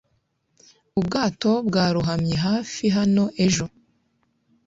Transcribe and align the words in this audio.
ubwato 0.99 1.51
bwarohamye 1.67 2.35
hafi 2.45 2.83
hano 2.97 3.23
ejo 3.45 3.65